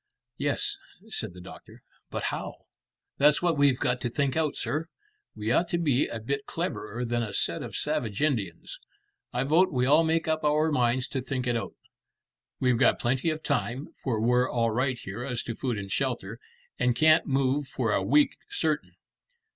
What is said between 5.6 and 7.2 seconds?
to be a bit cleverer